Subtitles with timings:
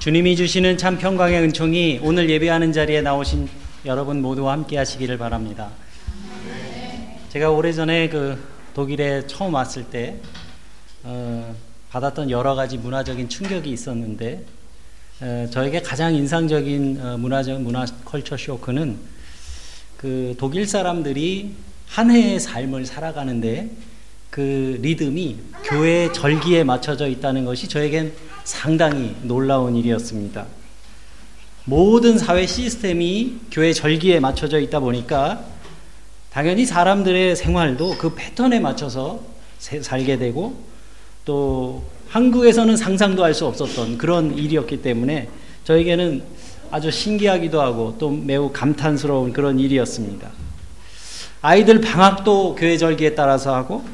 [0.00, 3.50] 주님이 주시는 참 평강의 은총이 오늘 예배하는 자리에 나오신
[3.84, 5.68] 여러분 모두와 함께 하시기를 바랍니다.
[7.28, 8.42] 제가 오래전에 그
[8.72, 10.16] 독일에 처음 왔을 때
[11.02, 11.54] 어,
[11.90, 14.42] 받았던 여러 가지 문화적인 충격이 있었는데
[15.20, 18.96] 어, 저에게 가장 인상적인 어, 문화적 문화 컬처 쇼크는
[19.98, 21.52] 그 독일 사람들이
[21.86, 23.68] 한 해의 삶을 살아가는데
[24.30, 28.14] 그 리듬이 교회 절기에 맞춰져 있다는 것이 저에겐
[28.50, 30.44] 상당히 놀라운 일이었습니다.
[31.64, 35.44] 모든 사회 시스템이 교회 절기에 맞춰져 있다 보니까
[36.32, 39.20] 당연히 사람들의 생활도 그 패턴에 맞춰서
[39.60, 40.60] 살게 되고
[41.24, 45.28] 또 한국에서는 상상도 할 수 없었던 그런 일이었기 때문에
[45.62, 46.22] 저에게는
[46.72, 50.28] 아주 신기하기도 하고 또 매우 감탄스러운 그런 일이었습니다.
[51.40, 53.84] 아이들 방학도 교회 절기에 따라서 하고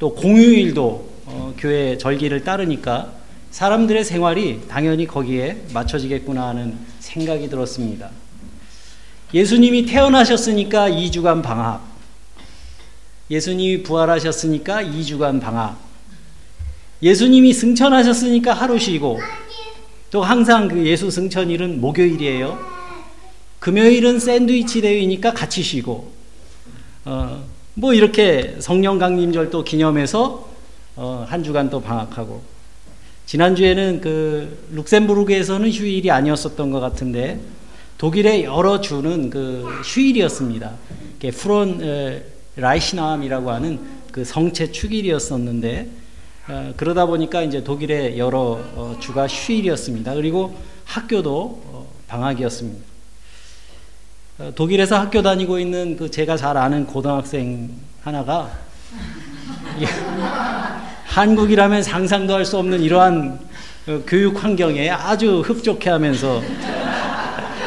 [0.00, 3.18] 또 공휴일도 어, 교회 절기를 따르니까
[3.50, 8.10] 사람들의 생활이 당연히 거기에 맞춰지겠구나 하는 생각이 들었습니다.
[9.32, 11.82] 예수님이 태어나셨으니까 2주간 방학.
[13.30, 15.78] 예수님이 부활하셨으니까 2주간 방학.
[17.02, 19.20] 예수님이 승천하셨으니까 하루 쉬고
[20.10, 22.58] 또 항상 그 예수 승천일은 목요일이에요.
[23.60, 26.12] 금요일은 샌드위치 대회니까 같이 쉬고
[27.04, 30.48] 어, 뭐 이렇게 성령 강림절도 기념해서
[30.96, 32.42] 어, 한 주간 또 방학하고
[33.28, 37.38] 지난주에는 그 룩셈부르크에서는 휴일이 아니었었던 것 같은데
[37.98, 40.72] 독일의 여러 주는 그 휴일이었습니다.
[41.34, 42.22] 프론
[42.56, 43.80] 라이시남이라고 하는
[44.12, 45.90] 그 성체 축일이었었는데
[46.48, 50.14] 어, 그러다 보니까 이제 독일의 여러 어, 주가 휴일이었습니다.
[50.14, 50.56] 그리고
[50.86, 52.82] 학교도 어, 방학이었습니다.
[54.38, 58.50] 어, 독일에서 학교 다니고 있는 그 제가 잘 아는 고등학생 하나가
[61.18, 63.40] 한국이라면 상상도 할 수 없는 이러한
[63.88, 66.40] 어, 교육 환경에 아주 흡족해 하면서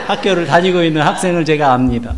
[0.07, 2.15] 학교를 다니고 있는 학생을 제가 압니다.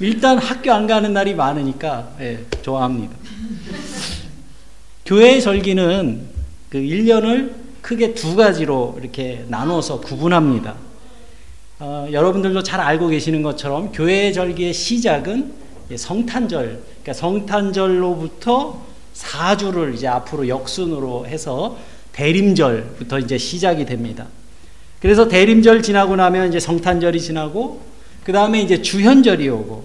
[0.00, 3.14] 일단 학교 안 가는 날이 많으니까 예, 좋아합니다.
[5.04, 6.22] 교회의 절기는
[6.70, 10.76] 그 1년을 크게 두 가지로 이렇게 나눠서 구분합니다.
[11.78, 15.52] 어, 여러분들도 잘 알고 계시는 것처럼 교회의 절기의 시작은
[15.94, 21.78] 성탄절, 그러니까 성탄절로부터 4주를 이제 앞으로 역순으로 해서
[22.12, 24.26] 대림절부터 이제 시작이 됩니다.
[25.00, 27.80] 그래서 대림절 지나고 나면 이제 성탄절이 지나고
[28.24, 29.84] 그 다음에 이제 주현절이 오고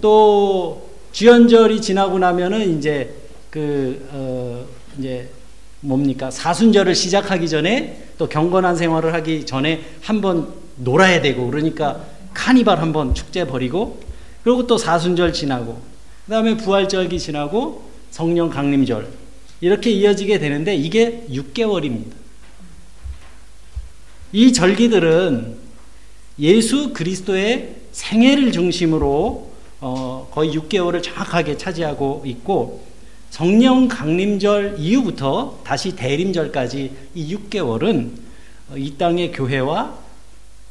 [0.00, 3.14] 또 주현절이 지나고 나면은 이제
[3.50, 4.66] 그, 어,
[4.98, 5.28] 이제
[5.80, 6.30] 뭡니까?
[6.30, 12.00] 사순절을 시작하기 전에 또 경건한 생활을 하기 전에 한번 놀아야 되고 그러니까
[12.34, 14.00] 카니발 한번 축제 벌이고
[14.44, 15.80] 그리고 또 사순절 지나고
[16.26, 17.82] 그 다음에 부활절기 지나고
[18.16, 19.06] 성령 강림절
[19.60, 22.14] 이렇게 이어지게 되는데 이게 6개월입니다.
[24.32, 25.58] 이 절기들은
[26.38, 32.86] 예수 그리스도의 생애를 중심으로 어, 거의 6개월을 정확하게 차지하고 있고
[33.28, 38.12] 성령 강림절 이후부터 다시 대림절까지 이 6개월은
[38.76, 39.94] 이 땅의 교회와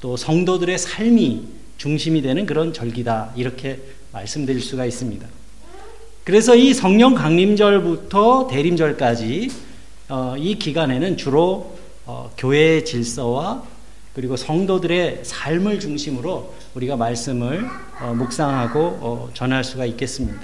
[0.02, 1.44] 또 성도들의 삶이
[1.78, 3.34] 중심이 되는 그런 절기다.
[3.36, 3.82] 이렇게
[4.12, 5.28] 말씀드릴 수가 있습니다.
[6.26, 9.52] 그래서 이 성령 강림절부터 대림절까지
[10.10, 11.78] 어, 이 기간에는 주로
[12.08, 13.64] 어, 교회의 질서와
[14.16, 17.68] 그리고 성도들의 삶을 중심으로 우리가 말씀을
[18.02, 20.42] 어, 묵상하고 어, 전할 수가 있겠습니다.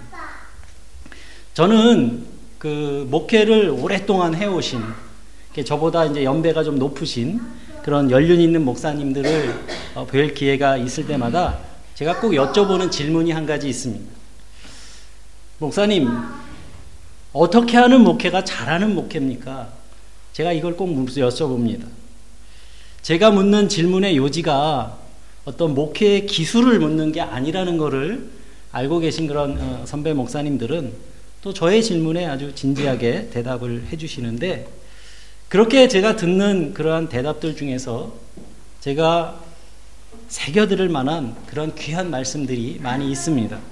[1.56, 2.26] 저는
[2.60, 4.84] 그 목회를 오랫동안 해오신
[5.66, 7.42] 저보다 이제 연배가 좀 높으신
[7.82, 9.56] 그런 연륜 있는 목사님들을
[9.96, 11.58] 어, 뵐 기회가 있을 때마다
[11.96, 14.21] 제가 꼭 여쭤보는 질문이 한 가지 있습니다.
[15.62, 16.10] 목사님,
[17.34, 19.70] 어떻게 하는 목회가 잘하는 목회입니까?
[20.34, 21.86] 제가 이걸 꼭 여쭤봅니다.
[23.04, 24.98] 제가 묻는 질문의 요지가
[25.46, 28.32] 어떤 목회의 기술을 묻는 게 아니라는 것을
[28.72, 30.94] 알고 계신 그런 어, 선배 목사님들은
[31.44, 34.68] 또 저의 질문에 아주 진지하게 대답을 해주시는데
[35.48, 38.16] 그렇게 제가 듣는 그러한 대답들 중에서
[38.80, 39.40] 제가
[40.28, 43.71] 새겨들을 만한 그런 귀한 말씀들이 많이 있습니다.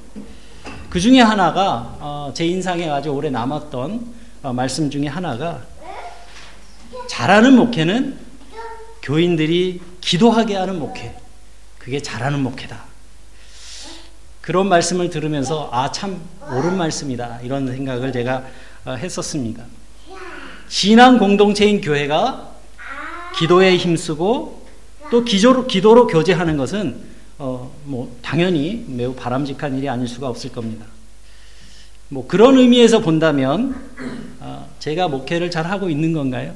[0.90, 5.62] 그 중에 하나가 어, 제 인상에 아주 오래 남았던 어, 말씀 중에 하나가
[7.08, 8.18] 잘하는 목회는
[9.04, 11.16] 교인들이 기도하게 하는 목회.
[11.78, 12.86] 그게 잘하는 목회다.
[14.42, 18.44] 그런 말씀을 들으면서 아 참 옳은 말씀이다 이런 생각을 제가
[18.86, 19.64] 어, 했었습니다.
[20.70, 22.50] 신앙 공동체인 교회가
[23.38, 24.66] 기도에 힘쓰고
[25.12, 27.09] 또 기도로, 기도로 교제하는 것은
[27.40, 30.86] 어, 뭐 당연히 매우 바람직한 일이 아닐 수가 없을 겁니다.
[32.10, 33.82] 뭐 그런 의미에서 본다면
[34.42, 36.54] 어, 제가 목회를 잘 하고 있는 건가요?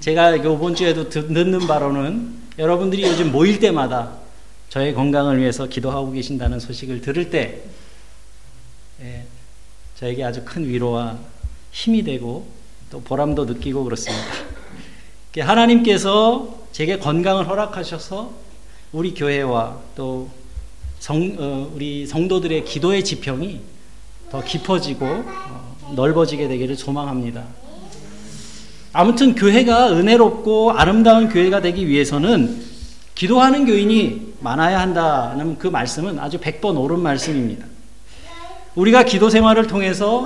[0.00, 4.18] 제가 이번 주에도 듣는 바로는 여러분들이 요즘 모일 때마다
[4.70, 7.62] 저의 건강을 위해서 기도하고 계신다는 소식을 들을 때
[9.00, 9.24] 예,
[9.96, 11.18] 저에게 아주 큰 위로와
[11.70, 12.46] 힘이 되고
[12.90, 14.24] 또 보람도 느끼고 그렇습니다.
[15.38, 18.43] 하나님께서 제게 건강을 허락하셔서
[18.94, 20.28] 우리 교회와 또
[21.00, 23.58] 성, 어, 우리 성도들의 기도의 지평이
[24.30, 27.42] 더 깊어지고 어, 넓어지게 되기를 소망합니다.
[28.92, 32.62] 아무튼 교회가 은혜롭고 아름다운 교회가 되기 위해서는
[33.16, 37.66] 기도하는 교인이 많아야 한다는 그 말씀은 아주 100번 옳은 말씀입니다.
[38.76, 40.24] 우리가 기도 생활을 통해서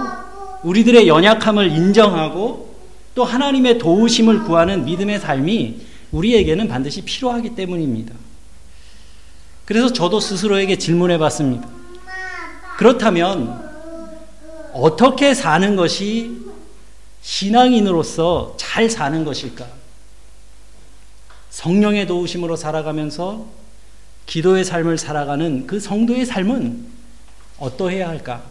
[0.62, 2.74] 우리들의 연약함을 인정하고
[3.14, 5.80] 또 하나님의 도우심을 구하는 믿음의 삶이
[6.12, 8.27] 우리에게는 반드시 필요하기 때문입니다.
[9.68, 11.68] 그래서 저도 스스로에게 질문해 봤습니다.
[12.78, 13.68] 그렇다면
[14.72, 16.38] 어떻게 사는 것이
[17.20, 19.66] 신앙인으로서 잘 사는 것일까?
[21.50, 23.44] 성령의 도우심으로 살아가면서
[24.24, 26.86] 기도의 삶을 살아가는 그 성도의 삶은
[27.58, 28.44] 어떠해야 할까?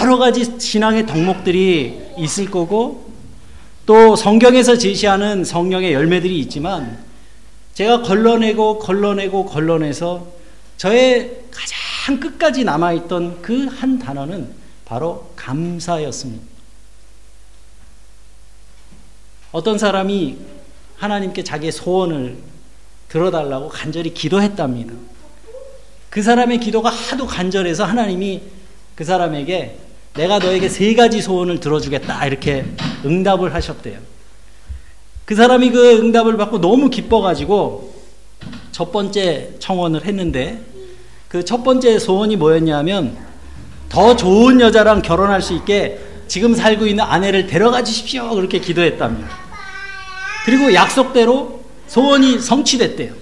[0.00, 3.12] 여러 가지 신앙의 덕목들이 있을 거고
[3.86, 7.12] 또 성경에서 제시하는 성령의 열매들이 있지만
[7.74, 10.26] 제가 걸러내고 걸러내고 걸러내서
[10.76, 14.54] 저의 가장 끝까지 남아있던 그 한 단어는
[14.84, 16.44] 바로 감사였습니다.
[19.52, 20.36] 어떤 사람이
[20.96, 22.36] 하나님께 자기의 소원을
[23.08, 24.92] 들어달라고 간절히 기도했답니다.
[26.10, 28.42] 그 사람의 기도가 하도 간절해서 하나님이
[28.94, 29.78] 그 사람에게
[30.14, 32.64] 내가 너에게 세 가지 소원을 들어주겠다 이렇게
[33.04, 33.98] 응답을 하셨대요.
[35.24, 37.94] 그 사람이 그 응답을 받고 너무 기뻐가지고
[38.72, 40.74] 첫 번째 청원을 했는데
[41.34, 43.16] 그 첫 번째 소원이 뭐였냐면
[43.88, 45.98] 더 좋은 여자랑 결혼할 수 있게
[46.28, 48.30] 지금 살고 있는 아내를 데려가 주십시오.
[48.30, 49.28] 그렇게 기도했답니다.
[50.44, 53.14] 그리고 약속대로 소원이 성취됐대요.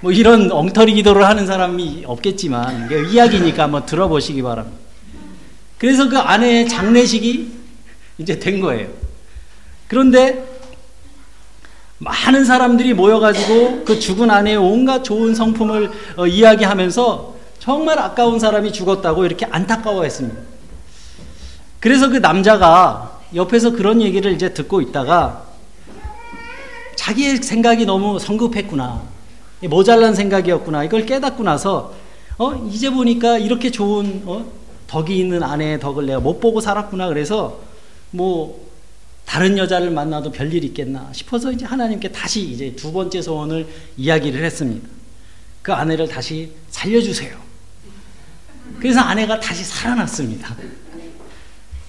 [0.00, 4.78] 뭐 이런 엉터리 기도를 하는 사람이 없겠지만 이야기니까 한번 들어보시기 바랍니다.
[5.78, 7.50] 그래서 그 아내의 장례식이
[8.18, 8.88] 이제 된 거예요.
[9.86, 10.44] 그런데
[11.98, 19.24] 많은 사람들이 모여가지고 그 죽은 아내의 온갖 좋은 성품을 어, 이야기하면서 정말 아까운 사람이 죽었다고
[19.24, 20.40] 이렇게 안타까워했습니다.
[21.80, 25.44] 그래서 그 남자가 옆에서 그런 얘기를 이제 듣고 있다가
[26.96, 29.02] 자기의 생각이 너무 성급했구나.
[29.68, 30.84] 모자란 생각이었구나.
[30.84, 31.94] 이걸 깨닫고 나서
[32.38, 34.44] 어 이제 보니까 이렇게 좋은 어,
[34.86, 37.08] 덕이 있는 아내의 덕을 내가 못 보고 살았구나.
[37.08, 37.58] 그래서
[38.10, 38.68] 뭐
[39.28, 43.66] 다른 여자를 만나도 별일 있겠나 싶어서 이제 하나님께 다시 이제 두 번째 소원을
[43.98, 44.88] 이야기를 했습니다.
[45.60, 47.36] 그 아내를 다시 살려주세요.
[48.80, 50.56] 그래서 아내가 다시 살아났습니다.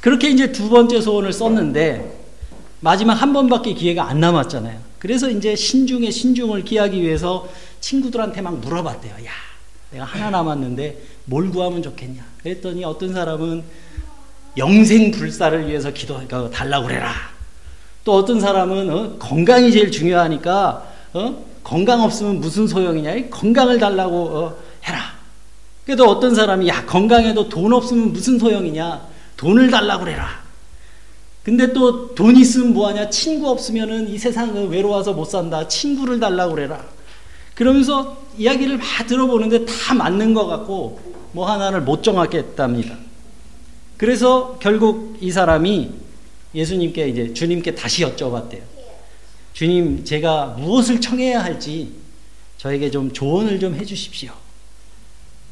[0.02, 2.20] 그렇게 이제 두 번째 소원을 썼는데
[2.82, 4.78] 마지막 한 번밖에 기회가 안 남았잖아요.
[5.00, 7.48] 그래서 이제 신중에 신중을 기하기 위해서
[7.80, 9.14] 친구들한테 막 물어봤대요.
[9.14, 9.32] 야,
[9.92, 12.22] 내가 하나 남았는데 뭘 구하면 좋겠냐?
[12.44, 13.64] 그랬더니 어떤 사람은
[14.58, 16.20] 영생 불사를 위해서 기도
[16.52, 17.14] 달라고 그래라.
[18.04, 21.46] 또 어떤 사람은 어, 건강이 제일 중요하니까 어?
[21.64, 23.30] 건강 없으면 무슨 소용이냐?
[23.30, 25.14] 건강을 달라고 어, 해라.
[25.86, 29.02] 그래도 어떤 사람이 야 건강에도 돈 없으면 무슨 소용이냐?
[29.38, 30.28] 돈을 달라고 그래라.
[31.44, 33.10] 근데 또 돈 있으면 뭐하냐?
[33.10, 35.68] 친구 없으면은 이 세상은 외로워서 못 산다.
[35.68, 36.84] 친구를 달라고 그래라.
[37.56, 41.00] 그러면서 이야기를 막 들어보는데 다 맞는 것 같고
[41.32, 42.96] 뭐 하나를 못 정하겠답니다.
[44.00, 45.92] 그래서 결국 이 사람이
[46.56, 48.62] 예수님께 이제 주님께 다시 여쭤봤대요.
[49.52, 51.96] 주님, 제가 무엇을 청해야 할지
[52.58, 54.32] 저에게 좀 조언을 좀 해주십시오.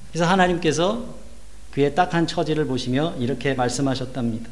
[0.09, 1.03] 그래서 하나님께서
[1.71, 4.49] 그의 딱한 처지를 보시며 이렇게 말씀하셨답니다.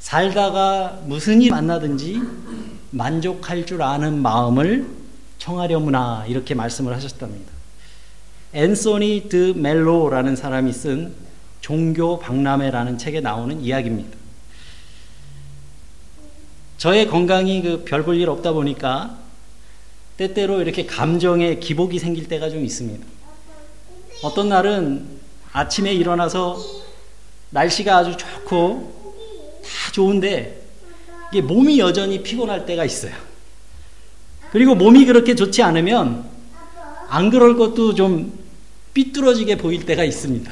[0.00, 2.20] 살다가 무슨 일 만나든지
[2.90, 4.88] 만족할 줄 아는 마음을
[5.38, 7.52] 청하려무나 이렇게 말씀을 하셨답니다.
[8.54, 11.27] 앤소니 드 멜로라는 사람이 쓴
[11.60, 14.16] 종교 박람회라는 책에 나오는 이야기입니다.
[16.78, 19.18] 저의 건강이 그 별 볼 일 없다 보니까
[20.16, 23.04] 때때로 이렇게 감정에 기복이 생길 때가 좀 있습니다.
[24.22, 25.06] 어떤 날은
[25.52, 26.58] 아침에 일어나서
[27.50, 29.22] 날씨가 아주 좋고
[29.62, 30.62] 다 좋은데
[31.32, 33.12] 이게 몸이 여전히 피곤할 때가 있어요.
[34.50, 36.24] 그리고 몸이 그렇게 좋지 않으면
[37.08, 38.38] 안 그럴 것도 좀
[38.94, 40.50] 삐뚤어지게 보일 때가 있습니다.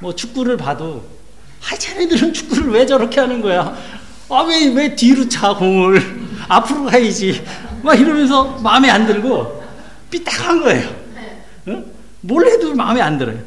[0.00, 1.04] 뭐 축구를 봐도
[1.64, 3.76] 아 쟤네들은 축구를 왜 저렇게 하는 거야?
[4.30, 6.00] 아왜 왜 뒤로 차 공을
[6.48, 7.42] 앞으로 가야지
[7.82, 9.62] 막 이러면서 마음에 안 들고
[10.10, 10.94] 삐딱한 거예요.
[11.68, 11.86] 응?
[12.20, 13.38] 뭘 해도 마음에 안 들어요.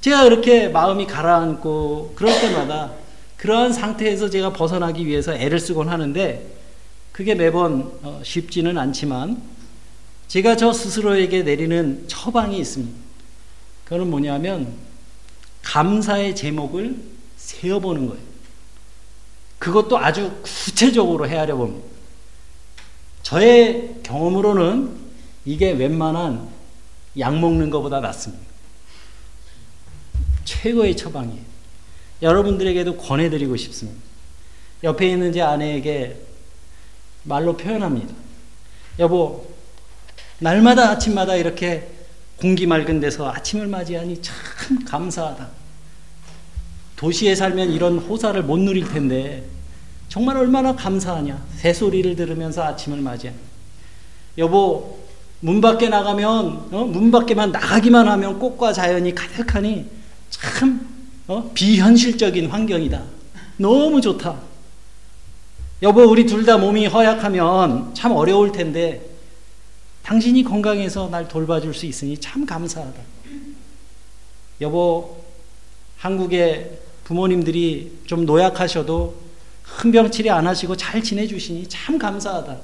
[0.00, 2.90] 제가 그렇게 마음이 가라앉고 그럴 때마다
[3.36, 6.46] 그러한 상태에서 제가 벗어나기 위해서 애를 쓰곤 하는데
[7.12, 9.40] 그게 매번 어, 쉽지는 않지만
[10.28, 12.96] 제가 저 스스로에게 내리는 처방이 있습니다.
[13.84, 14.72] 그거는 뭐냐면
[15.62, 16.96] 감사의 제목을
[17.36, 18.22] 세어보는 거예요.
[19.58, 21.86] 그것도 아주 구체적으로 헤아려 봅니다.
[23.22, 24.96] 저의 경험으로는
[25.44, 26.48] 이게 웬만한
[27.18, 28.44] 약 먹는 것보다 낫습니다.
[30.44, 31.42] 최고의 처방이에요.
[32.22, 34.00] 여러분들에게도 권해드리고 싶습니다.
[34.84, 36.16] 옆에 있는 제 아내에게
[37.24, 38.14] 말로 표현합니다.
[38.98, 39.52] 여보,
[40.38, 41.88] 날마다 아침마다 이렇게
[42.42, 45.48] 공기 맑은 데서 아침을 맞이하니 참 감사하다.
[46.96, 49.44] 도시에 살면 이런 호사를 못 누릴 텐데
[50.08, 51.40] 정말 얼마나 감사하냐.
[51.58, 53.38] 새소리를 들으면서 아침을 맞이하니.
[54.38, 54.98] 여보,
[55.38, 56.84] 문 밖에 나가면, 어?
[56.84, 59.86] 문 밖에만 나가기만 하면 꽃과 자연이 가득하니
[60.30, 60.84] 참
[61.28, 61.48] 어?
[61.54, 63.02] 비현실적인 환경이다.
[63.58, 64.34] 너무 좋다.
[65.82, 69.00] 여보, 우리 둘 다 몸이 허약하면 참 어려울 텐데,
[70.02, 73.00] 당신이 건강해서 날 돌봐줄 수 있으니 참 감사하다.
[74.60, 75.24] 여보,
[75.98, 79.14] 한국의 부모님들이 좀 노약하셔도
[79.62, 82.58] 큰병치레 안 하시고 잘 지내주시니 참 감사하다.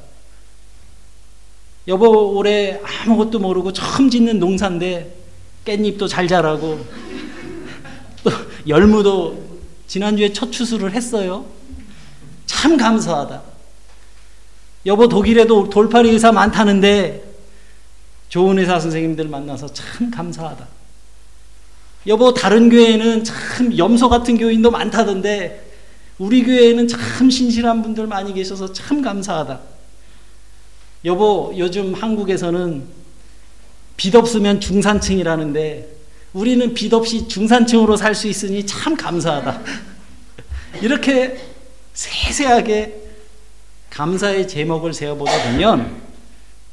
[1.88, 5.16] 여보, 올해 아무것도 모르고 처음 짓는 농사인데
[5.64, 6.85] 깻잎도 잘 자라고
[8.25, 8.30] 또
[8.66, 9.49] 열무도
[9.87, 11.47] 지난주에 첫 추수를 했어요.
[12.47, 13.42] 참 감사하다.
[14.87, 17.27] 여보 독일에도 돌팔이 의사 많다는데
[18.28, 20.66] 좋은 의사 선생님들 만나서 참 감사하다.
[22.06, 25.66] 여보 다른 교회는 참 염소 같은 교인도 많다던데
[26.18, 29.61] 우리 교회에는 참 신실한 분들 많이 계셔서 참 감사하다.
[31.04, 32.85] 여보 요즘 한국에서는
[33.97, 35.97] 빚 없으면 중산층이라는데
[36.32, 39.62] 우리는 빚 없이 중산층으로 살 수 있으니 참 감사하다.
[40.82, 41.38] 이렇게
[41.94, 42.94] 세세하게
[43.90, 46.00] 감사의 제목을 세워보다 보면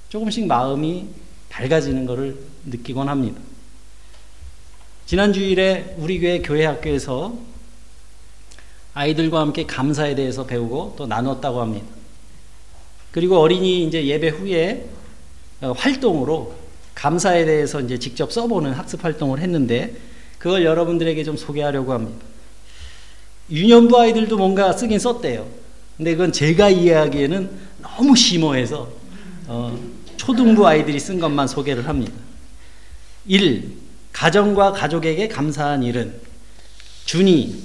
[0.09, 1.07] 조금씩 마음이
[1.55, 3.39] 밝아지는 것을 느끼곤 합니다.
[5.05, 7.37] 지난 주일에 우리 교회 교회 학교에서
[8.93, 11.85] 아이들과 함께 감사에 대해서 배우고 또 나눴다고 합니다.
[13.11, 14.89] 그리고 어린이 이제 예배 후에
[15.61, 16.55] 어, 활동으로
[16.93, 19.95] 감사에 대해서 이제 직접 써보는 학습 활동을 했는데
[20.37, 22.25] 그걸 여러분들에게 좀 소개하려고 합니다.
[23.49, 25.47] 유년부 아이들도 뭔가 쓰긴 썼대요.
[25.95, 27.49] 근데 그건 제가 이해하기에는
[27.81, 28.89] 너무 심오해서
[29.47, 29.79] 어,
[30.25, 32.11] 초등부 아이들이 쓴 것만 소개를 합니다.
[33.27, 33.71] 1.
[34.11, 36.19] 가정과 가족에게 감사한 일은
[37.05, 37.63] 준이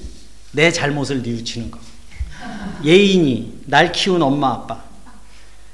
[0.52, 1.80] 내 잘못을 뉘우치는 것.
[2.84, 4.84] 예인이 날 키운 엄마 아빠.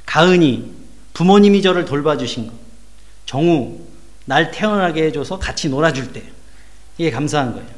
[0.05, 0.71] 가은이
[1.13, 2.53] 부모님이 저를 돌봐주신 것.
[3.25, 3.81] 정우,
[4.25, 6.23] 날 태어나게 해줘서 같이 놀아줄 때.
[6.99, 7.69] 이게 감사한 거예요.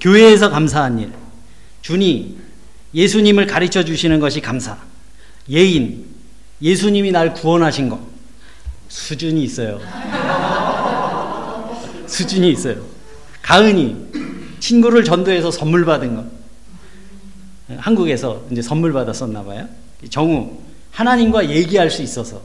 [0.00, 1.12] 교회에서 감사한 일.
[1.80, 2.38] 준이,
[2.94, 4.78] 예수님을 가르쳐 주시는 것이 감사.
[5.50, 6.06] 예인,
[6.60, 8.11] 예수님이 날 구원하신 것.
[8.92, 9.80] 수준이 있어요.
[12.06, 12.84] 수준이 있어요.
[13.40, 13.96] 가은이,
[14.60, 16.26] 친구를 전도해서 선물 받은 것.
[17.78, 19.66] 한국에서 이제 선물 받았었나 봐요.
[20.10, 20.58] 정우,
[20.90, 22.42] 하나님과 얘기할 수 있어서.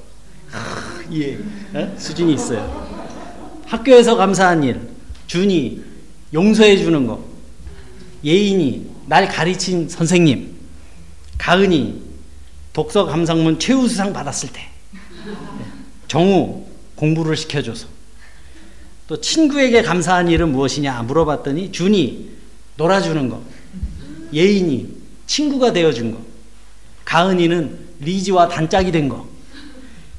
[1.11, 1.37] 예,
[1.73, 1.93] 어?
[1.97, 2.87] 수준이 있어요.
[3.65, 4.79] 학교에서 감사한 일,
[5.27, 5.83] 준이
[6.33, 7.21] 용서해 주는 거,
[8.23, 10.55] 예인이 날 가르친 선생님,
[11.37, 12.01] 가은이
[12.71, 14.61] 독서 감상문 최우수상 받았을 때,
[16.17, 16.63] 정우
[16.95, 17.85] 공부를 시켜줘서,
[19.05, 22.31] 또 친구에게 감사한 일은 무엇이냐 물어봤더니 준이
[22.75, 23.43] 놀아주는 거,
[24.33, 24.95] 예인이
[25.27, 26.17] 친구가 되어준 거,
[27.05, 29.27] 가은이는 리지와 단짝이 된 거,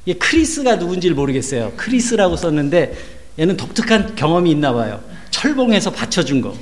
[0.07, 1.73] 이 크리스가 누군지 모르겠어요.
[1.77, 2.97] 크리스라고 썼는데
[3.37, 5.03] 얘는 독특한 경험이 있나 봐요.
[5.31, 6.57] 철봉에서 받쳐준 거.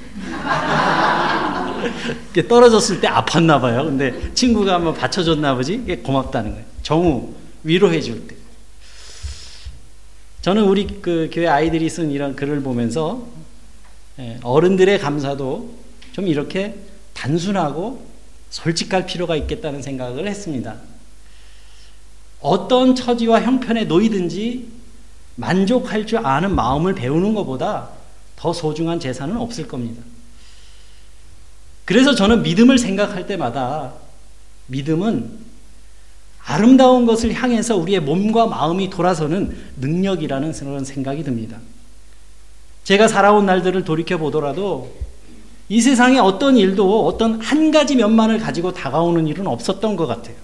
[2.49, 3.85] 떨어졌을 때 아팠나 봐요.
[3.85, 6.01] 근데 친구가 한번 받쳐줬나 보지?
[6.03, 6.65] 고맙다는 거예요.
[6.83, 8.36] 정우 위로해 줄 때.
[10.47, 13.27] 저는 우리 그 교회 아이들이 쓴 이런 글을 보면서
[14.21, 15.75] 예, 어른들의 감사도
[16.13, 16.77] 좀 이렇게
[17.15, 18.07] 단순하고
[18.51, 20.77] 솔직할 필요가 있겠다는 생각을 했습니다.
[22.39, 24.69] 어떤 처지와 형편에 놓이든지
[25.35, 27.89] 만족할 줄 아는 마음을 배우는 것보다
[28.37, 30.01] 더 소중한 재산은 없을 겁니다.
[31.85, 33.95] 그래서 저는 믿음을 생각할 때마다
[34.69, 35.46] 믿음은
[36.47, 41.59] 아름다운 것을 향해서 우리의 몸과 마음이 돌아서는 능력이라는 그런 생각이 듭니다.
[42.85, 44.95] 제가 살아온 날들을 돌이켜 보더라도
[45.69, 50.37] 이 세상에 어떤 일도 어떤 한 가지 면만을 가지고 다가오는 일은 없었던 것 같아요.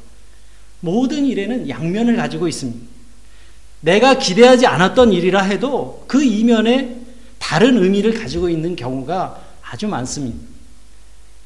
[0.80, 2.84] 모든 일에는 양면을 가지고 있습니다.
[3.82, 7.00] 내가 기대하지 않았던 일이라 해도 그 이면에
[7.38, 10.51] 다른 의미를 가지고 있는 경우가 아주 많습니다.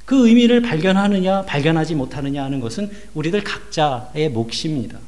[0.06, 4.98] 그 의미를 발견하느냐, 발견하지 못하느냐 하는 것은 우리들 각자의 몫입니다.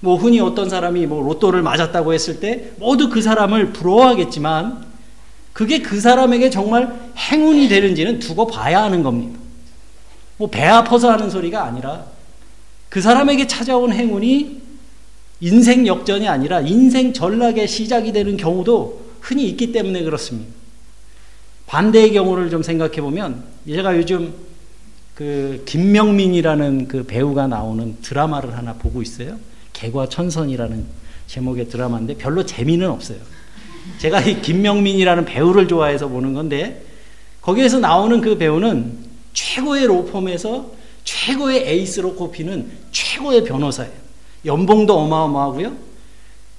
[0.00, 4.86] 뭐 흔히 어떤 사람이 뭐 로또를 맞았다고 했을 때 모두 그 사람을 부러워하겠지만
[5.52, 9.38] 그게 그 사람에게 정말 행운이 되는지는 두고 봐야 하는 겁니다.
[10.36, 12.06] 뭐 배 아파서 하는 소리가 아니라
[12.88, 14.62] 그 사람에게 찾아온 행운이
[15.40, 20.52] 인생 역전이 아니라 인생 전락의 시작이 되는 경우도 흔히 있기 때문에 그렇습니다.
[21.66, 24.34] 반대의 경우를 좀 생각해 보면 제가 요즘
[25.14, 29.36] 그 김명민이라는 그 배우가 나오는 드라마를 하나 보고 있어요.
[29.72, 30.84] 개과천선이라는
[31.26, 33.18] 제목의 드라마인데 별로 재미는 없어요.
[33.98, 36.84] 제가 이 김명민이라는 배우를 좋아해서 보는 건데
[37.40, 38.98] 거기에서 나오는 그 배우는
[39.32, 40.72] 최고의 로펌에서
[41.04, 43.92] 최고의 에이스로 꼽히는 최고의 변호사예요.
[44.46, 45.72] 연봉도 어마어마하고요.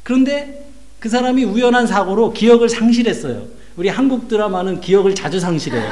[0.04, 0.70] 그런데
[1.00, 3.48] 그 사람이 우연한 사고로 기억을 상실했어요.
[3.76, 5.84] 우리 한국 드라마는 기억을 자주 상실해요.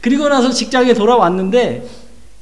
[0.00, 1.86] 그리고 나서 직장에 돌아왔는데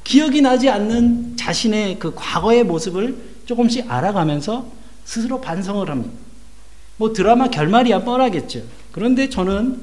[0.03, 4.65] 기억이 나지 않는 자신의 그 과거의 모습을 조금씩 알아가면서
[5.03, 6.13] 스스로 반성을 합니다.
[6.97, 8.61] 뭐 드라마 결말이야 뻔하겠죠.
[8.91, 9.81] 그런데 저는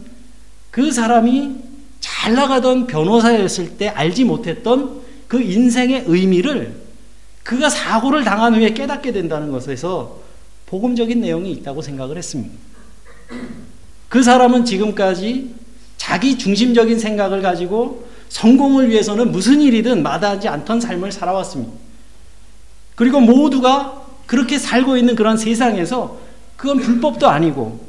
[0.70, 1.56] 그 사람이
[2.00, 6.80] 잘 나가던 변호사였을 때 알지 못했던 그 인생의 의미를
[7.42, 10.20] 그가 사고를 당한 후에 깨닫게 된다는 것에서
[10.66, 12.54] 복음적인 내용이 있다고 생각을 했습니다.
[14.08, 15.54] 그 사람은 지금까지
[15.96, 21.72] 자기 중심적인 생각을 가지고 성공을 위해서는 무슨 일이든 마다하지 않던 삶을 살아왔습니다.
[22.94, 26.18] 그리고 모두가 그렇게 살고 있는 그런 세상에서
[26.56, 27.86] 그건 불법도 아니고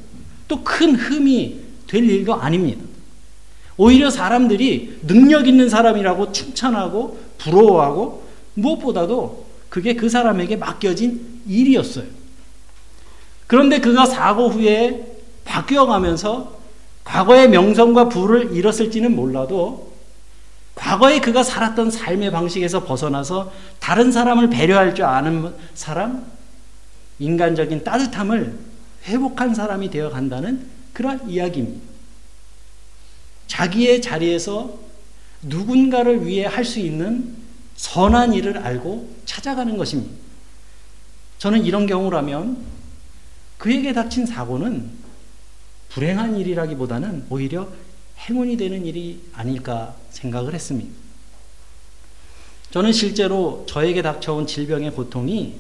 [0.48, 2.82] 또 큰 흠이 될 일도 아닙니다.
[3.78, 8.24] 오히려 사람들이 능력 있는 사람이라고 칭찬하고 부러워하고
[8.56, 12.06] 무엇보다도 그게 그 사람에게 맡겨진 일이었어요.
[13.46, 15.07] 그런데 그가 사고 후에
[15.48, 16.58] 바뀌어가면서
[17.04, 19.94] 과거의 명성과 부를 잃었을지는 몰라도
[20.76, 26.26] 과거에 그가 살았던 삶의 방식에서 벗어나서 다른 사람을 배려할 줄 아는 사람,
[27.18, 28.60] 인간적인 따뜻함을
[29.06, 31.82] 회복한 사람이 되어 간다는 그런 이야기입니다.
[33.48, 34.78] 자기의 자리에서
[35.42, 37.36] 누군가를 위해 할 수 있는
[37.78, 40.14] 선한 일을 알고 찾아가는 것입니다.
[41.38, 42.58] 저는 이런 경우라면
[43.58, 45.07] 그에게 닥친 사고는
[45.90, 47.68] 불행한 일이라기보다는 오히려
[48.20, 50.90] 행운이 되는 일이 아닐까 생각을 했습니다.
[52.72, 55.56] 저는 실제로 저에게 닥쳐온 질병의 고통이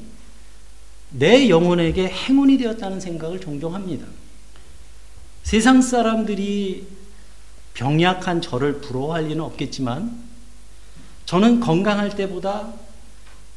[1.09, 4.05] 내 영혼에게 행운이 되었다는 생각을 종종 합니다.
[5.43, 6.85] 세상 사람들이
[7.73, 10.27] 병약한 저를 부러워할 리는 없겠지만
[11.25, 12.73] 저는 건강할 때보다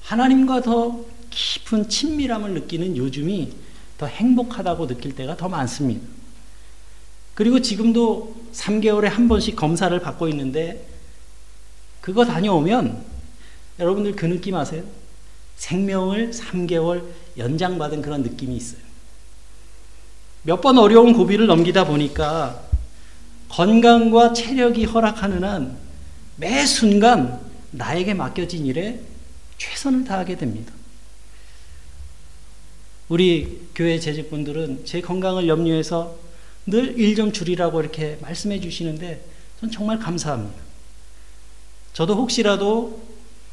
[0.02, 3.52] 하나님과 더 깊은 친밀함을 느끼는 요즘이
[3.98, 6.19] 더 행복하다고 느낄 때가 더 많습니다.
[7.40, 10.86] 그리고 지금도 3개월에 한 번씩 검사를 받고 있는데
[12.02, 13.02] 그거 다녀오면
[13.78, 14.82] 여러분들 그 느낌 아세요?
[15.56, 17.02] 생명을 3개월
[17.38, 18.82] 연장받은 그런 느낌이 있어요.
[20.42, 22.60] 몇 번 어려운 고비를 넘기다 보니까
[23.48, 25.78] 건강과 체력이 허락하는 한
[26.36, 29.00] 매 순간 나에게 맡겨진 일에
[29.56, 30.74] 최선을 다하게 됩니다.
[33.08, 36.28] 우리 교회 재직분들은 제 건강을 염려해서
[36.70, 39.24] 늘 일 좀 줄이라고 이렇게 말씀해 주시는데
[39.60, 40.56] 전 정말 감사합니다.
[41.92, 43.02] 저도 혹시라도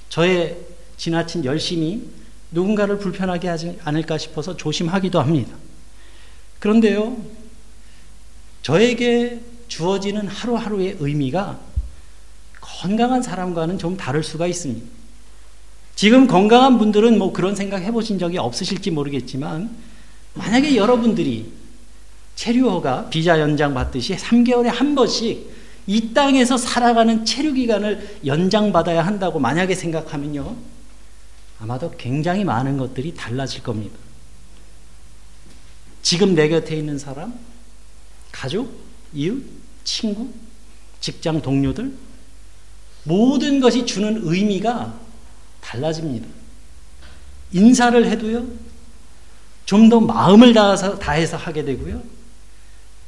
[0.09, 0.57] 저의
[0.95, 2.01] 지나친 열심이
[2.51, 5.55] 누군가를 불편하게 하지 않을까 싶어서 조심하기도 합니다.
[6.59, 7.17] 그런데요,
[8.61, 11.59] 저에게 주어지는 하루하루의 의미가
[12.61, 14.85] 건강한 사람과는 좀 다를 수가 있습니다.
[15.95, 19.75] 지금 건강한 분들은 뭐 그런 생각 해보신 적이 없으실지 모르겠지만,
[20.35, 21.51] 만약에 여러분들이
[22.37, 25.51] 체류허가 비자 연장 받듯이 3개월에 한 번씩
[25.87, 30.55] 이 땅에서 살아가는 체류 기간을 연장받아야 한다고 만약에 생각하면요.
[31.59, 33.97] 아마도 굉장히 많은 것들이 달라질 겁니다.
[36.03, 37.33] 지금 내 곁에 있는 사람,
[38.31, 38.71] 가족,
[39.13, 39.43] 이웃,
[39.83, 40.29] 친구,
[40.99, 41.91] 직장 동료들,
[43.03, 44.93] 모든 것이 주는 의미가
[45.61, 46.27] 달라집니다.
[47.51, 48.45] 인사를 해도요,
[49.65, 52.16] 좀 더 마음을 다해서, 다해서 하게 되고요,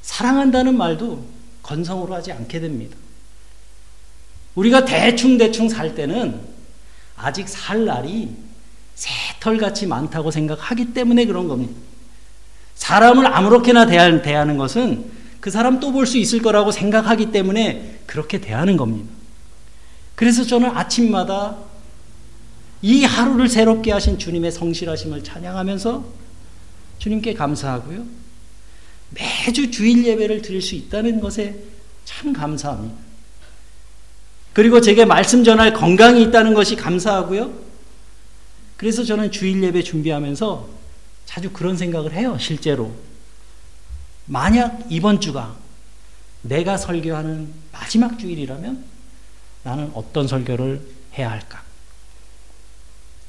[0.10, 1.24] 사랑한다는 말도
[1.62, 2.98] 건성으로 하지 않게 됩니다.
[4.56, 6.41] 우리가 대충대충 살 때는
[7.15, 8.36] 아직 살 날이
[8.95, 11.74] 새털같이 많다고 생각하기 때문에 그런 겁니다.
[12.74, 18.78] 사람을 아무렇게나 대하는 것은 그 사람 또 볼 수 있을 거라고 생각하기 때문에 그렇게 대하는
[18.78, 19.13] 겁니다.
[20.15, 21.56] 그래서 저는 아침마다
[22.82, 26.04] 이 하루를 새롭게 하신 주님의 성실하심을 찬양하면서
[26.98, 28.29] 주님께 감사하고요.
[29.12, 31.56] 매주 주일 예배를 드릴 수 있다는 것에
[32.06, 32.95] 참 감사합니다.
[34.54, 37.54] 그리고 제게 말씀 전할 건강이 있다는 것이 감사하고요.
[38.78, 40.69] 그래서 저는 주일 예배 준비하면서
[41.26, 42.93] 자주 그런 생각을 해요, 실제로.
[44.26, 45.56] 만약 이번 주가
[46.41, 48.84] 내가 설교하는 마지막 주일이라면
[49.63, 50.82] 나는 어떤 설교를
[51.17, 51.63] 해야 할까?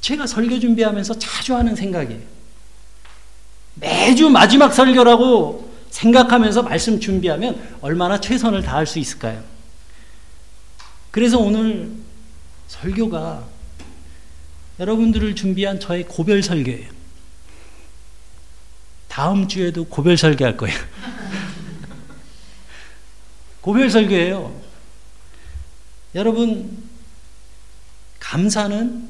[0.01, 2.23] 제가 설교 준비하면서 자주 하는 생각이에요.
[3.75, 9.43] 매주 마지막 설교라고 생각하면서 말씀 준비하면 얼마나 최선을 다할 수 있을까요?
[11.11, 11.91] 그래서 오늘
[12.69, 13.47] 설교가
[14.79, 16.89] 여러분들을 준비한 저의 고별 설교예요.
[19.09, 20.79] 다음 주에도 고별 설교할 거예요.
[23.61, 24.59] 고별 설교예요.
[26.15, 26.89] 여러분,
[28.21, 29.09] 감사는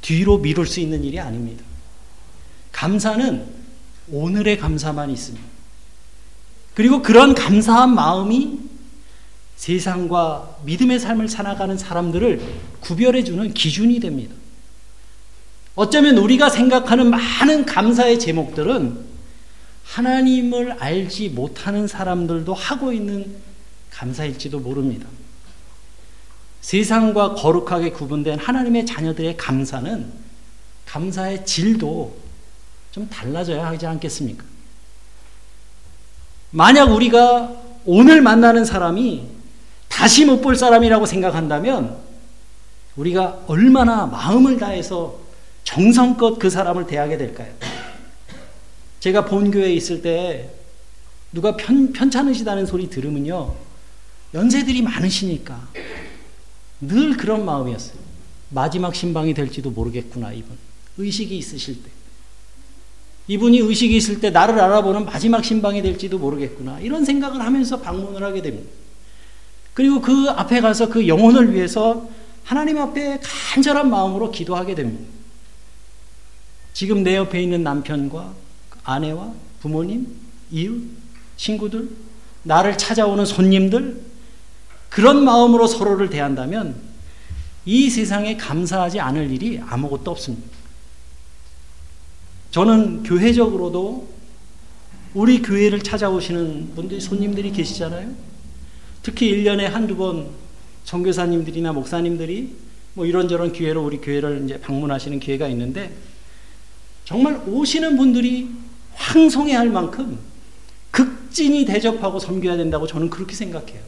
[0.00, 1.62] 뒤로 미룰 수 있는 일이 아닙니다.
[2.72, 3.61] 감사는
[4.08, 5.46] 오늘의 감사만 있습니다.
[6.74, 8.60] 그리고 그런 감사한 마음이
[9.56, 12.40] 세상과 믿음의 삶을 살아가는 사람들을
[12.80, 14.34] 구별해주는 기준이 됩니다.
[15.74, 19.12] 어쩌면 우리가 생각하는 많은 감사의 제목들은
[19.84, 23.36] 하나님을 알지 못하는 사람들도 하고 있는
[23.90, 25.06] 감사일지도 모릅니다.
[26.60, 30.12] 세상과 거룩하게 구분된 하나님의 자녀들의 감사는
[30.86, 32.21] 감사의 질도
[32.92, 34.44] 좀 달라져야 하지 않겠습니까?
[36.50, 37.50] 만약 우리가
[37.84, 39.26] 오늘 만나는 사람이
[39.88, 41.98] 다시 못 볼 사람이라고 생각한다면
[42.96, 45.18] 우리가 얼마나 마음을 다해서
[45.64, 47.52] 정성껏 그 사람을 대하게 될까요?
[49.00, 50.50] 제가 본교회에 있을 때
[51.32, 53.54] 누가 편, 편찮으시다는 소리 들으면요.
[54.34, 55.68] 연세들이 많으시니까
[56.80, 57.96] 늘 그런 마음이었어요.
[58.50, 60.58] 마지막 신방이 될지도 모르겠구나, 이분.
[60.98, 61.90] 의식이 있으실 때.
[63.28, 66.80] 이분이 의식이 있을 때 나를 알아보는 마지막 신방이 될지도 모르겠구나.
[66.80, 68.68] 이런 생각을 하면서 방문을 하게 됩니다.
[69.74, 72.08] 그리고 그 앞에 가서 그 영혼을 위해서
[72.44, 73.20] 하나님 앞에
[73.54, 75.04] 간절한 마음으로 기도하게 됩니다.
[76.72, 78.34] 지금 내 옆에 있는 남편과
[78.84, 80.08] 아내와 부모님,
[80.50, 80.82] 이웃,
[81.36, 81.88] 친구들,
[82.42, 84.00] 나를 찾아오는 손님들,
[84.88, 86.74] 그런 마음으로 서로를 대한다면
[87.64, 90.61] 이 세상에 감사하지 않을 일이 아무것도 없습니다.
[92.52, 94.08] 저는 교회적으로도
[95.14, 98.10] 우리 교회를 찾아오시는 분들이 손님들이 계시잖아요.
[99.02, 100.28] 특히 1년에 한두 번
[100.84, 102.54] 선교사님들이나 목사님들이
[102.94, 105.96] 뭐 이런저런 기회로 우리 교회를 이제 방문하시는 기회가 있는데
[107.06, 108.50] 정말 오시는 분들이
[108.94, 110.18] 황송해 할 만큼
[110.90, 113.80] 극진히 대접하고 섬겨야 된다고 저는 그렇게 생각해요.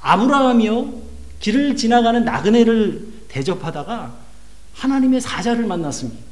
[0.00, 1.02] 아브라함이요,
[1.40, 4.16] 길을 지나가는 나그네를 대접하다가
[4.72, 6.25] 하나님의 사자를 만났습니다.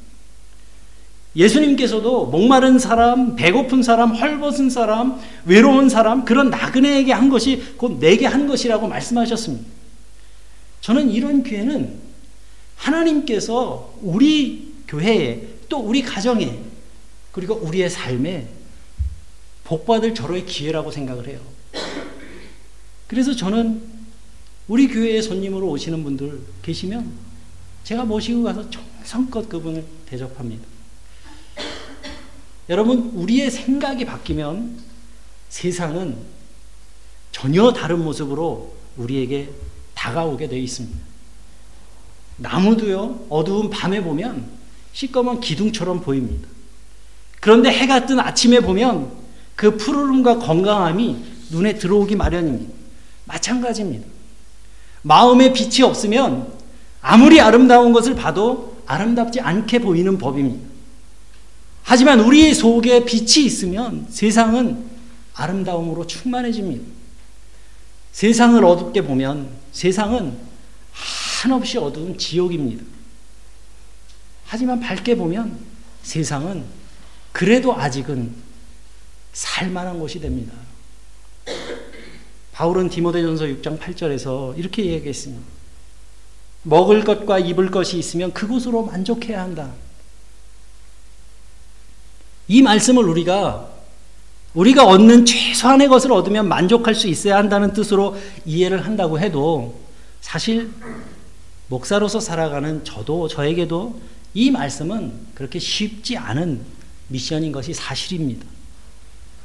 [1.36, 8.26] 예수님께서도 목마른 사람, 배고픈 사람, 헐벗은 사람, 외로운 사람, 그런 나그네에게 한 것이 곧 내게
[8.26, 9.66] 한 것이라고 말씀하셨습니다.
[10.80, 11.98] 저는 이런 기회는
[12.76, 16.58] 하나님께서 우리 교회에 또 우리 가정에
[17.32, 18.48] 그리고 우리의 삶에
[19.64, 21.40] 복받을 절호의 기회라고 생각을 해요.
[23.08, 23.82] 그래서 저는
[24.68, 27.10] 우리 교회에 손님으로 오시는 분들 계시면
[27.82, 30.73] 제가 모시고 가서 정성껏 그분을 대접합니다.
[32.68, 34.78] 여러분, 우리의 생각이 바뀌면
[35.48, 36.16] 세상은
[37.30, 39.50] 전혀 다른 모습으로 우리에게
[39.94, 40.98] 다가오게 되어 있습니다.
[42.36, 44.48] 나무도요, 어두운 밤에 보면
[44.92, 46.48] 시꺼먼 기둥처럼 보입니다.
[47.40, 49.12] 그런데 해가 뜬 아침에 보면
[49.56, 51.16] 그 푸르름과 건강함이
[51.50, 52.72] 눈에 들어오기 마련입니다.
[53.26, 54.06] 마찬가지입니다.
[55.02, 56.52] 마음에 빛이 없으면
[57.02, 60.73] 아무리 아름다운 것을 봐도 아름답지 않게 보이는 법입니다.
[61.84, 64.88] 하지만 우리 속에 빛이 있으면 세상은
[65.34, 66.82] 아름다움으로 충만해집니다.
[68.12, 70.36] 세상을 어둡게 보면 세상은
[71.42, 72.82] 한없이 어두운 지옥입니다.
[74.46, 75.58] 하지만 밝게 보면
[76.02, 76.64] 세상은
[77.32, 78.32] 그래도 아직은
[79.34, 80.54] 살만한 곳이 됩니다.
[82.52, 85.44] 바울은 디모데전서 6장 8절에서 이렇게 이야기했습니다.
[86.62, 89.74] 먹을 것과 입을 것이 있으면 그곳으로 만족해야 한다.
[92.48, 93.70] 이 말씀을 우리가
[94.54, 99.80] 우리가 얻는 최소한의 것을 얻으면 만족할 수 있어야 한다는 뜻으로 이해를 한다고 해도
[100.20, 100.70] 사실
[101.68, 104.00] 목사로서 살아가는 저도 저에게도
[104.32, 106.60] 이 말씀은 그렇게 쉽지 않은
[107.08, 108.46] 미션인 것이 사실입니다.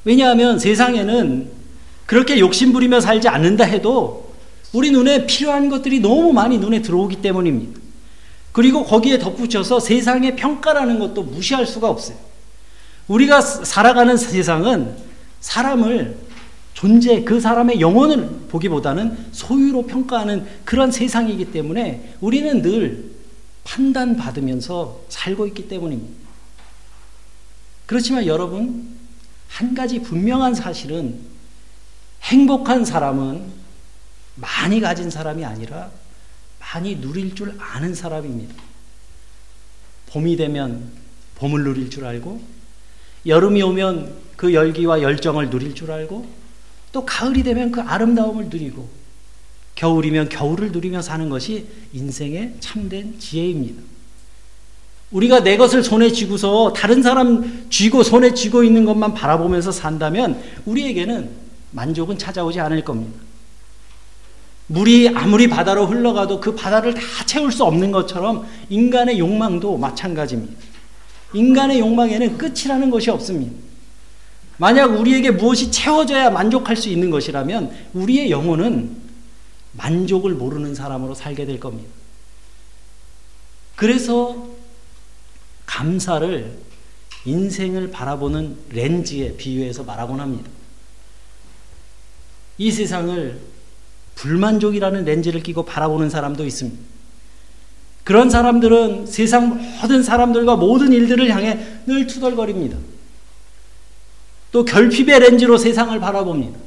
[0.05, 1.51] 왜냐하면 세상에는
[2.05, 4.33] 그렇게 욕심부리며 살지 않는다 해도
[4.73, 7.79] 우리 눈에 필요한 것들이 너무 많이 눈에 들어오기 때문입니다.
[8.51, 12.28] 그리고 거기에 덧붙여서 세상의 평가라는 것도 무시할 수가 없어요.
[13.09, 14.95] 우리가 살아가는 세상은
[15.41, 16.17] 사람을
[16.73, 23.11] 존재, 그 사람의 영혼을 보기보다는 소유로 평가하는 그런 세상이기 때문에 우리는 늘
[23.65, 26.29] 판단받으면서 살고 있기 때문입니다.
[27.85, 28.97] 그렇지만 여러분,
[29.49, 31.19] 한 가지 분명한 사실은
[32.21, 33.43] 행복한 사람은
[34.35, 35.89] 많이 가진 사람이 아니라
[36.59, 38.55] 많이 누릴 줄 아는 사람입니다.
[40.11, 40.91] 봄이 되면
[41.35, 42.58] 봄을 누릴 줄 알고,
[43.29, 46.27] 여름이 오면 그 열기와 열정을 누릴 줄 알고,
[46.91, 48.89] 또 가을이 되면 그 아름다움을 누리고
[49.75, 53.81] 겨울이면 겨울을 누리며 사는 것이 인생의 참된 지혜입니다.
[55.11, 61.29] 우리가 내 것을 손에 쥐고서 다른 사람 쥐고 손에 쥐고 있는 것만 바라보면서 산다면 우리에게는
[61.71, 63.19] 만족은 찾아오지 않을 겁니다.
[64.67, 70.53] 물이 아무리 바다로 흘러가도 그 바다를 다 채울 수 없는 것처럼 인간의 욕망도 마찬가지입니다.
[71.33, 73.55] 인간의 욕망에는 끝이라는 것이 없습니다.
[74.57, 78.97] 만약 우리에게 무엇이 채워져야 만족할 수 있는 것이라면 우리의 영혼은
[79.73, 81.89] 만족을 모르는 사람으로 살게 될 겁니다.
[83.75, 84.49] 그래서
[85.65, 86.57] 감사를
[87.25, 90.49] 인생을 바라보는 렌즈에 비유해서 말하곤 합니다.
[92.57, 93.39] 이 세상을
[94.15, 96.98] 불만족이라는 렌즈를 끼고 바라보는 사람도 있습니다.
[98.09, 102.75] 그런 사람들은 세상 모든 사람들과 모든 일들을 향해 늘 투덜거립니다.
[104.51, 106.57] 또 결핍의 렌즈로 세상을 바라봅니다.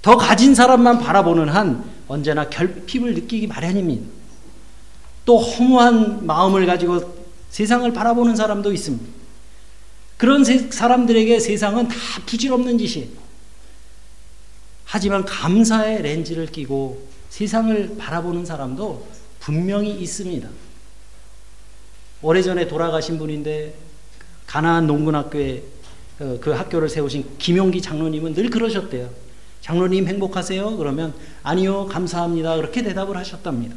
[0.00, 4.06] 더 가진 사람만 바라보는 한 언제나 결핍을 느끼기 마련입니다.
[5.26, 7.14] 또 허무한 마음을 가지고
[7.50, 9.04] 세상을 바라보는 사람도 있습니다.
[10.16, 13.08] 그런 사람들에게 세상은 다 부질없는 짓이에요.
[14.86, 20.48] 하지만 감사의 렌즈를 끼고 세상을 바라보는 사람도 분명히 있습니다.
[22.22, 23.74] 오래전에 돌아가신 분인데
[24.46, 25.64] 가나안 농군학교에
[26.20, 29.10] 어, 그 학교를 세우신 김용기 장로님은 늘 그러셨대요.
[29.60, 30.76] 장로님 행복하세요?
[30.76, 32.56] 그러면 아니요, 감사합니다.
[32.56, 33.74] 그렇게 대답을 하셨답니다.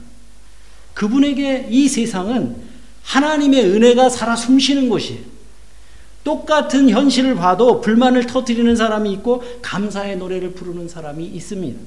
[0.94, 2.58] 그분에게 이 세상은
[3.02, 5.22] 하나님의 은혜가 살아 숨쉬는 곳이에요.
[6.24, 11.80] 똑같은 현실을 봐도 불만을 터뜨리는 사람이 있고 감사의 노래를 부르는 사람이 있습니다.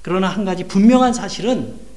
[0.00, 1.91] 그러나 한 가지 분명한 사실은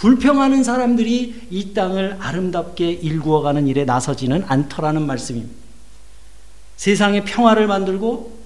[0.00, 5.54] 불평하는 사람들이 이 땅을 아름답게 일구어가는 일에 나서지는 않더라는 말씀입니다.
[6.76, 8.38] 세상에 평화를 만들고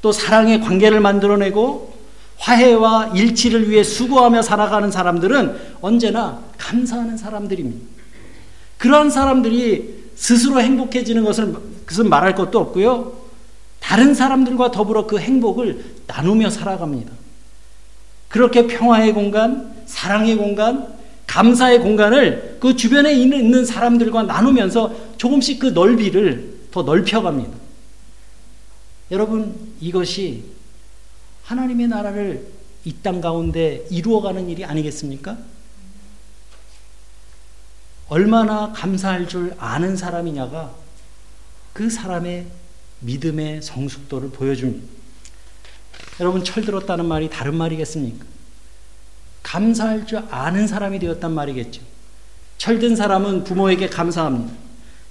[0.00, 1.92] 또 사랑의 관계를 만들어내고
[2.38, 7.84] 화해와 일치를 위해 수고하며 살아가는 사람들은 언제나 감사하는 사람들입니다.
[8.78, 11.52] 그러한 사람들이 스스로 행복해지는 것을
[11.84, 13.12] 그것은 말할 것도 없고요.
[13.80, 17.21] 다른 사람들과 더불어 그 행복을 나누며 살아갑니다.
[18.32, 20.90] 그렇게 평화의 공간, 사랑의 공간,
[21.26, 27.52] 감사의 공간을 그 주변에 있는 사람들과 나누면서 조금씩 그 넓이를 더 넓혀갑니다.
[29.10, 30.44] 여러분, 이것이
[31.44, 32.46] 하나님의 나라를
[32.86, 35.36] 이 땅 가운데 이루어가는 일이 아니겠습니까?
[38.08, 40.74] 얼마나 감사할 줄 아는 사람이냐가
[41.74, 42.46] 그 사람의
[43.00, 45.01] 믿음의 성숙도를 보여줍니다.
[46.20, 48.24] 여러분, 철들었다는 말이 다른 말이겠습니까?
[49.42, 51.82] 감사할 줄 아는 사람이 되었단 말이겠죠.
[52.58, 54.52] 철든 사람은 부모에게 감사합니다.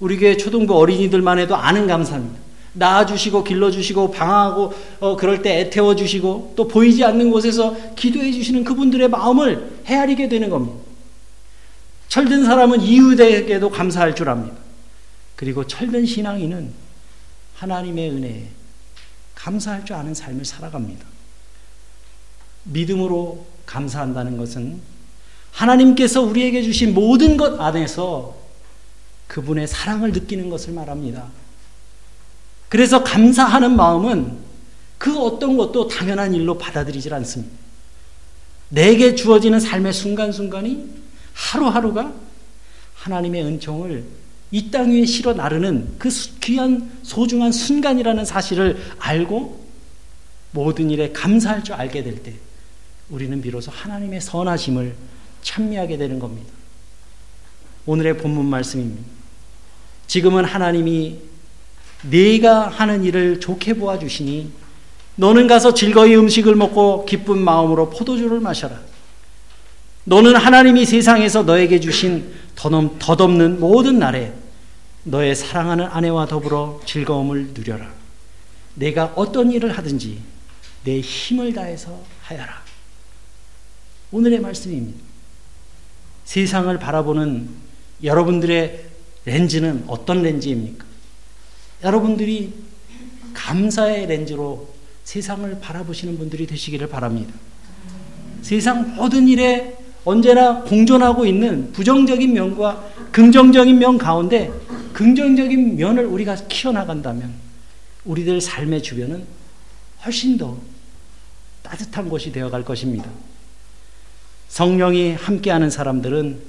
[0.00, 2.40] 우리 교회 초등부 어린이들만 해도 아는 감사합니다.
[2.74, 9.08] 낳아주시고 길러주시고 방황하고 어, 그럴 때 애태워 주시고 또 보이지 않는 곳에서 기도해 주시는 그분들의
[9.08, 10.78] 마음을 헤아리게 되는 겁니다.
[12.08, 14.56] 철든 사람은 이웃에게도 감사할 줄 압니다.
[15.36, 16.72] 그리고 철든 신앙인은
[17.56, 18.48] 하나님의 은혜에
[19.42, 21.04] 감사할 줄 아는 삶을 살아갑니다.
[22.64, 24.80] 믿음으로 감사한다는 것은
[25.50, 28.36] 하나님께서 우리에게 주신 모든 것 안에서
[29.26, 31.28] 그분의 사랑을 느끼는 것을 말합니다.
[32.68, 34.38] 그래서 감사하는 마음은
[34.96, 37.52] 그 어떤 것도 당연한 일로 받아들이질 않습니다.
[38.68, 40.88] 내게 주어지는 삶의 순간순간이
[41.34, 42.14] 하루하루가
[42.94, 44.21] 하나님의 은총을
[44.52, 46.10] 이 땅 위에 실어 나르는 그
[46.40, 49.64] 귀한 소중한 순간이라는 사실을 알고
[50.52, 52.34] 모든 일에 감사할 줄 알게 될 때
[53.08, 54.94] 우리는 비로소 하나님의 선하심을
[55.42, 56.50] 찬미하게 되는 겁니다.
[57.86, 59.02] 오늘의 본문 말씀입니다.
[60.06, 61.18] 지금은 하나님이
[62.10, 64.50] 네가 하는 일을 좋게 보아 주시니
[65.16, 68.80] 너는 가서 즐거이 음식을 먹고 기쁜 마음으로 포도주를 마셔라.
[70.04, 74.32] 너는 하나님이 세상에서 너에게 주신 더넘, 덧없는 모든 날에
[75.04, 77.92] 너의 사랑하는 아내와 더불어 즐거움을 누려라.
[78.74, 80.20] 내가 어떤 일을 하든지
[80.84, 82.62] 내 힘을 다해서 하여라.
[84.10, 84.98] 오늘의 말씀입니다.
[86.24, 87.48] 세상을 바라보는
[88.02, 88.84] 여러분들의
[89.24, 90.84] 렌즈는 어떤 렌즈입니까?
[91.84, 92.52] 여러분들이
[93.34, 94.72] 감사의 렌즈로
[95.04, 97.34] 세상을 바라보시는 분들이 되시기를 바랍니다.
[98.42, 104.50] 세상 모든 일에 언제나 공존하고 있는 부정적인 면과 긍정적인 면 가운데
[104.92, 107.32] 긍정적인 면을 우리가 키워나간다면
[108.04, 109.24] 우리들 삶의 주변은
[110.04, 110.58] 훨씬 더
[111.62, 113.08] 따뜻한 곳이 되어갈 것입니다.
[114.48, 116.40] 성령이 함께하는 사람들은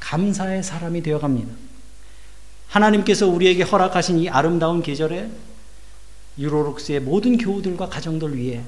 [0.00, 1.52] 감사의 사람이 되어갑니다.
[2.68, 5.28] 하나님께서 우리에게 허락하신 이 아름다운 계절에
[6.38, 8.62] 유로록스의 모든 교우들과 가정들 위해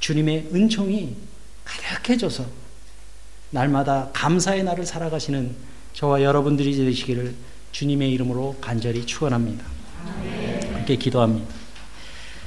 [0.00, 1.16] 주님의 은총이
[1.64, 2.63] 가득해져서
[3.54, 5.54] 날마다 감사의 날을 살아가시는
[5.92, 7.34] 저와 여러분들이 되시기를
[7.70, 9.64] 주님의 이름으로 간절히 축원합니다.
[10.72, 11.63] 함께 기도합니다.